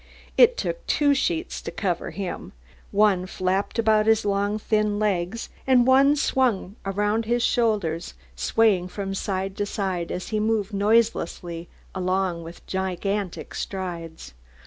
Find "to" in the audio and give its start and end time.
1.61-1.69, 9.57-9.65